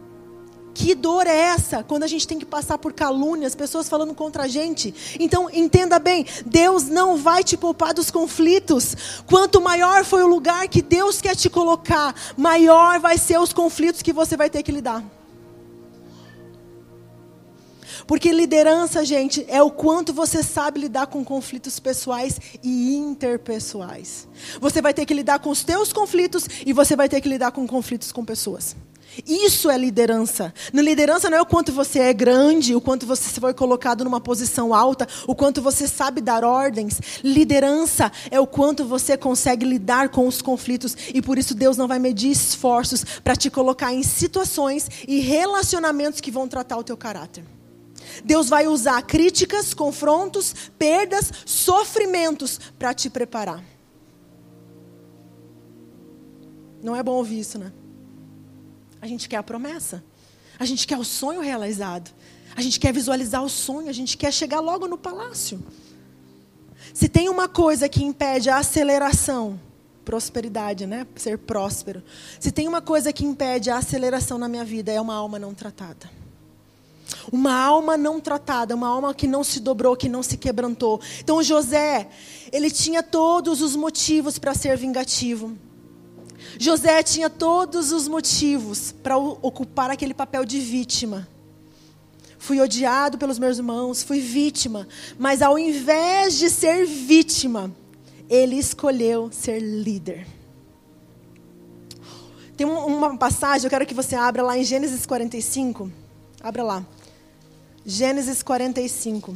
[0.73, 4.43] Que dor é essa quando a gente tem que passar por calúnias, pessoas falando contra
[4.43, 4.93] a gente?
[5.19, 8.95] Então, entenda bem: Deus não vai te poupar dos conflitos.
[9.25, 14.01] Quanto maior foi o lugar que Deus quer te colocar, maior vai ser os conflitos
[14.01, 15.03] que você vai ter que lidar.
[18.07, 24.27] Porque liderança, gente, é o quanto você sabe lidar com conflitos pessoais e interpessoais.
[24.59, 27.51] Você vai ter que lidar com os teus conflitos e você vai ter que lidar
[27.51, 28.75] com conflitos com pessoas.
[29.27, 30.53] Isso é liderança.
[30.71, 34.21] Na liderança não é o quanto você é grande, o quanto você foi colocado numa
[34.21, 36.99] posição alta, o quanto você sabe dar ordens.
[37.23, 41.87] Liderança é o quanto você consegue lidar com os conflitos e por isso Deus não
[41.87, 46.95] vai medir esforços para te colocar em situações e relacionamentos que vão tratar o teu
[46.95, 47.43] caráter.
[48.23, 53.63] Deus vai usar críticas, confrontos, perdas, sofrimentos para te preparar.
[56.81, 57.71] Não é bom ouvir isso, né?
[59.01, 60.03] A gente quer a promessa.
[60.59, 62.11] A gente quer o sonho realizado.
[62.55, 63.89] A gente quer visualizar o sonho.
[63.89, 65.63] A gente quer chegar logo no palácio.
[66.93, 69.59] Se tem uma coisa que impede a aceleração,
[70.03, 71.07] prosperidade, né?
[71.15, 72.03] Ser próspero.
[72.39, 75.53] Se tem uma coisa que impede a aceleração na minha vida, é uma alma não
[75.53, 76.09] tratada.
[77.31, 80.99] Uma alma não tratada, uma alma que não se dobrou, que não se quebrantou.
[81.19, 82.07] Então José,
[82.51, 85.55] ele tinha todos os motivos para ser vingativo.
[86.61, 91.27] José tinha todos os motivos para ocupar aquele papel de vítima.
[92.37, 97.73] Fui odiado pelos meus irmãos, fui vítima, mas ao invés de ser vítima,
[98.29, 100.27] ele escolheu ser líder.
[102.55, 105.91] Tem uma passagem, eu quero que você abra lá em Gênesis 45.
[106.43, 106.85] Abra lá.
[107.83, 109.35] Gênesis 45.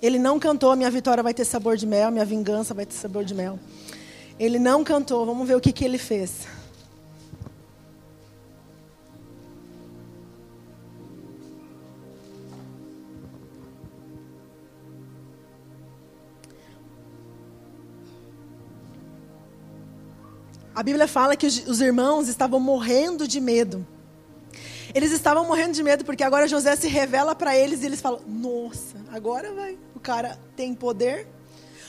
[0.00, 3.24] Ele não cantou, minha vitória vai ter sabor de mel, minha vingança vai ter sabor
[3.24, 3.58] de mel.
[4.38, 6.46] Ele não cantou, vamos ver o que, que ele fez.
[20.72, 23.84] A Bíblia fala que os irmãos estavam morrendo de medo.
[24.94, 28.20] Eles estavam morrendo de medo porque agora José se revela para eles e eles falam:
[28.28, 29.76] Nossa, agora vai.
[29.98, 31.26] O cara tem poder,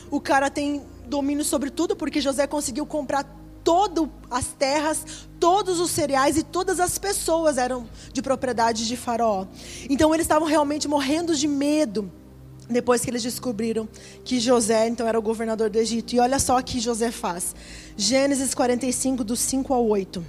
[0.10, 3.24] o cara tem domínio sobre tudo porque José conseguiu comprar
[3.64, 9.45] todas as terras, todos os cereais e todas as pessoas eram de propriedade de Faraó.
[9.88, 12.12] Então eles estavam realmente morrendo de medo
[12.68, 13.88] depois que eles descobriram
[14.26, 16.16] que José então era o governador do Egito.
[16.16, 17.55] E olha só o que José faz.
[17.95, 20.26] Gênesis 45 do 5 ao 8.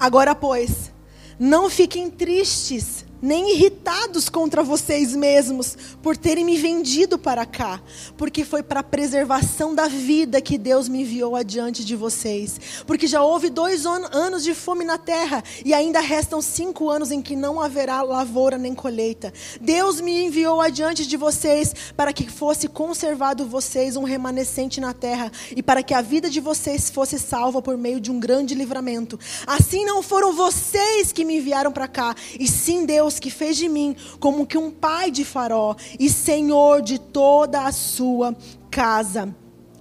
[0.00, 0.90] Agora, pois,
[1.38, 7.80] não fiquem tristes nem irritados contra vocês mesmos por terem me vendido para cá,
[8.16, 12.60] porque foi para a preservação da vida que Deus me enviou adiante de vocês.
[12.86, 17.20] Porque já houve dois anos de fome na terra e ainda restam cinco anos em
[17.20, 19.32] que não haverá lavoura nem colheita.
[19.60, 25.30] Deus me enviou adiante de vocês para que fosse conservado vocês um remanescente na terra
[25.56, 29.18] e para que a vida de vocês fosse salva por meio de um grande livramento.
[29.46, 33.56] Assim não foram vocês que me enviaram para cá, e sim Deus Deus que fez
[33.56, 38.36] de mim como que um pai de Faraó e senhor de toda a sua
[38.70, 39.34] casa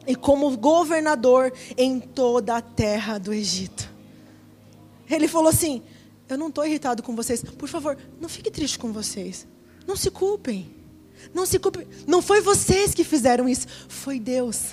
[0.08, 3.92] e como governador em toda a terra do Egito.
[5.10, 5.84] Ele falou assim:
[6.30, 7.44] Eu não estou irritado com vocês.
[7.44, 9.46] Por favor, não fique triste com vocês.
[9.86, 10.74] Não se culpem.
[11.34, 11.86] Não se culpem.
[12.08, 14.72] Não foi vocês que fizeram isso, foi Deus.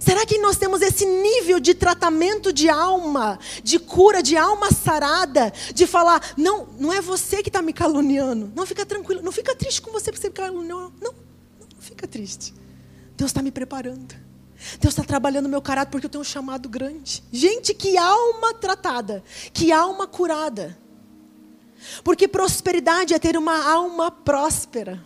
[0.00, 5.52] Será que nós temos esse nível de tratamento de alma, de cura, de alma sarada,
[5.72, 8.52] de falar, não, não é você que está me caluniando.
[8.54, 10.92] Não fica tranquilo, não fica triste com você porque você me caluniou.
[11.00, 11.14] Não,
[11.60, 12.52] não, fica triste.
[13.16, 14.14] Deus está me preparando.
[14.80, 17.22] Deus está trabalhando meu caráter porque eu tenho um chamado grande.
[17.30, 19.22] Gente, que alma tratada,
[19.52, 20.76] que alma curada.
[22.02, 25.02] Porque prosperidade é ter uma alma próspera.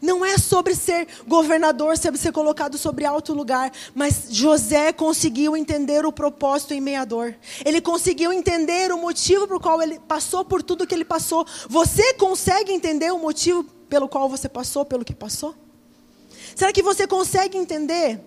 [0.00, 6.04] Não é sobre ser governador, sobre ser colocado sobre alto lugar, mas José conseguiu entender
[6.04, 7.34] o propósito em meador.
[7.64, 11.46] Ele conseguiu entender o motivo por qual ele passou por tudo que ele passou.
[11.68, 15.54] Você consegue entender o motivo pelo qual você passou, pelo que passou?
[16.54, 18.20] Será que você consegue entender?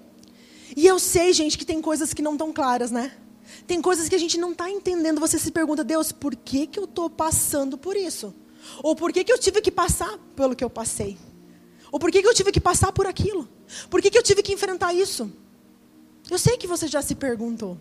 [0.75, 3.11] E eu sei, gente, que tem coisas que não estão claras, né?
[3.65, 5.19] Tem coisas que a gente não está entendendo.
[5.19, 8.33] Você se pergunta, Deus, por que, que eu estou passando por isso?
[8.83, 11.17] Ou por que, que eu tive que passar pelo que eu passei?
[11.91, 13.47] Ou por que, que eu tive que passar por aquilo?
[13.89, 15.31] Por que, que eu tive que enfrentar isso?
[16.29, 17.77] Eu sei que você já se perguntou.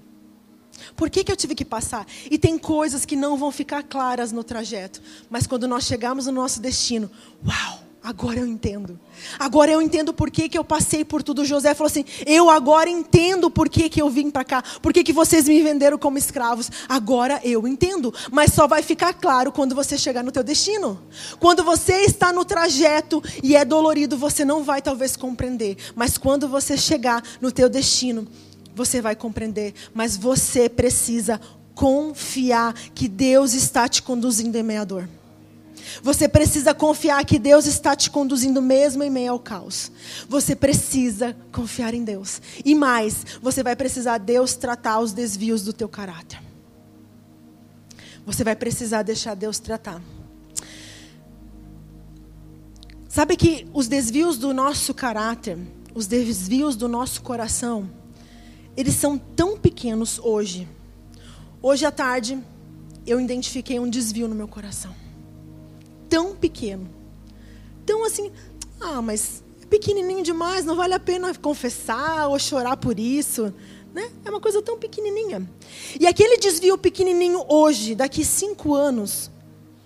[0.97, 2.07] Por que, que eu tive que passar?
[2.31, 5.03] E tem coisas que não vão ficar claras no trajeto.
[5.29, 7.11] Mas quando nós chegarmos no nosso destino,
[7.47, 7.88] uau!
[8.09, 8.99] Agora eu entendo.
[9.39, 11.45] Agora eu entendo por que, que eu passei por tudo.
[11.45, 14.65] José falou assim: Eu agora entendo por que, que eu vim para cá.
[14.81, 16.71] Por que, que vocês me venderam como escravos.
[16.89, 18.15] Agora eu entendo.
[18.33, 20.99] Mas só vai ficar claro quando você chegar no teu destino.
[21.39, 25.77] Quando você está no trajeto e é dolorido, você não vai talvez compreender.
[25.95, 28.27] Mas quando você chegar no teu destino,
[28.75, 29.75] você vai compreender.
[29.93, 31.39] Mas você precisa
[31.75, 35.07] confiar que Deus está te conduzindo em meia dor.
[36.03, 39.91] Você precisa confiar que Deus está te conduzindo mesmo em meio ao caos.
[40.29, 42.41] Você precisa confiar em Deus.
[42.65, 46.41] E mais, você vai precisar Deus tratar os desvios do teu caráter.
[48.25, 50.03] Você vai precisar deixar Deus tratar.
[53.09, 55.59] Sabe que os desvios do nosso caráter,
[55.95, 57.91] os desvios do nosso coração,
[58.77, 60.69] eles são tão pequenos hoje.
[61.61, 62.39] Hoje à tarde,
[63.07, 65.08] eu identifiquei um desvio no meu coração
[66.09, 66.89] tão pequeno.
[67.85, 68.31] Tão assim,
[68.81, 73.53] ah, mas é pequenininho demais, não vale a pena confessar ou chorar por isso.
[73.93, 74.11] Né?
[74.25, 75.49] É uma coisa tão pequenininha.
[75.99, 79.31] E aquele desvio pequenininho hoje, daqui cinco anos,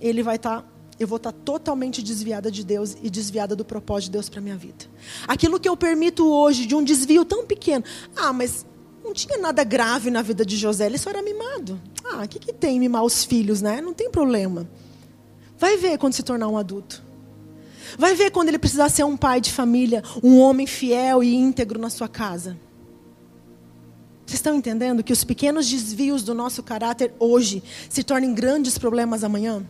[0.00, 0.68] ele vai estar, tá,
[0.98, 4.40] eu vou estar tá totalmente desviada de Deus e desviada do propósito de Deus para
[4.40, 4.84] minha vida.
[5.26, 7.84] Aquilo que eu permito hoje de um desvio tão pequeno,
[8.16, 8.66] ah, mas
[9.02, 11.80] não tinha nada grave na vida de José, ele só era mimado.
[12.04, 13.80] Ah, o que, que tem mimar os filhos, né?
[13.80, 14.68] Não tem problema.
[15.62, 17.00] Vai ver quando se tornar um adulto.
[17.96, 21.78] Vai ver quando ele precisar ser um pai de família, um homem fiel e íntegro
[21.78, 22.58] na sua casa.
[24.26, 29.22] Vocês estão entendendo que os pequenos desvios do nosso caráter hoje se tornem grandes problemas
[29.22, 29.64] amanhã?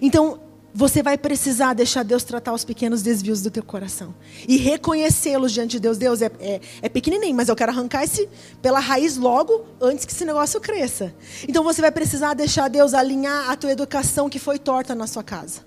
[0.00, 0.40] Então,
[0.74, 4.14] você vai precisar deixar Deus tratar os pequenos desvios do teu coração.
[4.48, 5.98] E reconhecê-los diante de Deus.
[5.98, 8.28] Deus é, é, é, pequenininho, mas eu quero arrancar esse
[8.60, 11.14] pela raiz logo, antes que esse negócio cresça.
[11.46, 15.22] Então você vai precisar deixar Deus alinhar a tua educação que foi torta na sua
[15.22, 15.60] casa.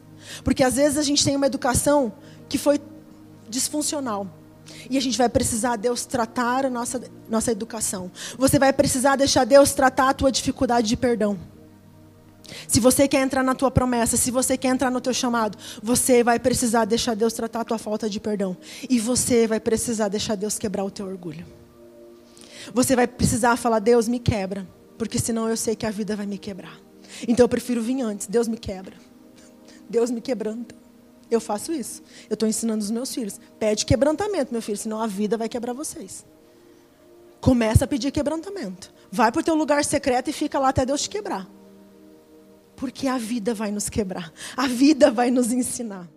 [0.43, 2.11] Porque às vezes a gente tem uma educação
[2.49, 2.79] que foi
[3.47, 4.27] disfuncional.
[4.89, 8.11] E a gente vai precisar Deus tratar a nossa, nossa educação.
[8.37, 11.37] Você vai precisar deixar Deus tratar a tua dificuldade de perdão.
[12.67, 16.23] Se você quer entrar na tua promessa, se você quer entrar no teu chamado, você
[16.23, 18.55] vai precisar deixar Deus tratar a tua falta de perdão.
[18.89, 21.45] E você vai precisar deixar Deus quebrar o teu orgulho.
[22.73, 24.67] Você vai precisar falar: Deus me quebra,
[24.97, 26.79] porque senão eu sei que a vida vai me quebrar.
[27.27, 28.27] Então eu prefiro vir antes.
[28.27, 28.95] Deus me quebra.
[29.89, 30.75] Deus me quebranta.
[31.29, 32.03] Eu faço isso.
[32.29, 33.39] Eu estou ensinando os meus filhos.
[33.59, 36.25] Pede quebrantamento, meu filho, senão a vida vai quebrar vocês.
[37.41, 38.91] Começa a pedir quebrantamento.
[39.11, 41.47] Vai para o teu lugar secreto e fica lá até Deus te quebrar.
[42.75, 44.31] Porque a vida vai nos quebrar.
[44.55, 46.09] A vida vai nos ensinar.